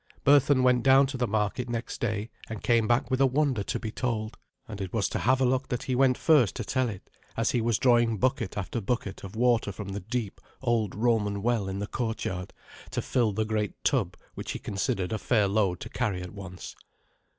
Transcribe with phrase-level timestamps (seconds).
[0.25, 3.79] Berthun went down to the market next day, and came back with a wonder to
[3.79, 4.35] be told.
[4.67, 7.77] And it was to Havelok that he went first to tell it, as he was
[7.77, 12.51] drawing bucket after bucket of water from the deep old Roman well in the courtyard
[12.89, 16.75] to fill the great tub which he considered a fair load to carry at once.